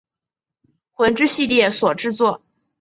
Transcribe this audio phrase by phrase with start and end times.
[0.93, 2.41] 魂之系列所制作。